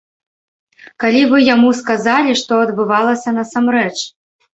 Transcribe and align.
Калі 1.01 1.19
вы 1.33 1.37
яму 1.55 1.69
сказалі, 1.81 2.31
што 2.41 2.57
адбывалася 2.63 3.35
насамрэч? 3.37 3.93